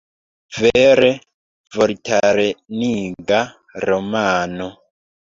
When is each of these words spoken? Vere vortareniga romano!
Vere 0.59 1.09
vortareniga 1.75 3.41
romano! 3.85 4.71